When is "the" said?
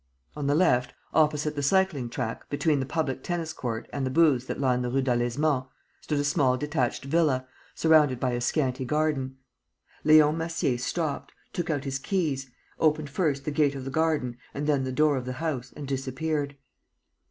0.47-0.55, 1.55-1.61, 2.79-2.87, 4.03-4.09, 4.81-4.89, 13.45-13.51, 13.85-13.91, 14.85-14.91, 15.25-15.33